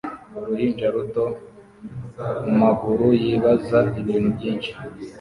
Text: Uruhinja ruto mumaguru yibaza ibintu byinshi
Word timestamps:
Uruhinja 0.37 0.87
ruto 0.93 1.23
mumaguru 2.45 3.07
yibaza 3.21 3.79
ibintu 4.01 4.29
byinshi 4.37 4.71